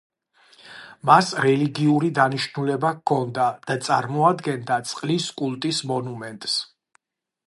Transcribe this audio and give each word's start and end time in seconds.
მას 1.09 1.27
რელიგიური, 1.43 2.09
დანიშნულება 2.19 2.91
ჰქონდა 2.95 3.45
და 3.67 3.77
წარმოადგენდა 3.89 4.79
წყლის 4.93 5.29
კულტის 5.43 5.83
მონუმენტს. 5.93 6.57